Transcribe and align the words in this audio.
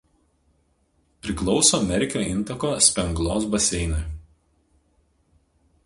Priklauso 1.25 1.79
Merkio 1.89 2.23
intako 2.31 2.71
Spenglos 2.87 3.47
baseinui. 3.57 4.03